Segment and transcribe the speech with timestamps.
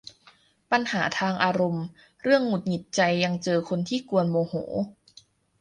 [0.71, 1.85] ปัญหาทางอารมณ์
[2.23, 4.53] เรื่องหงุดหงิดใจ ยังเจอคนที่กวนโมโห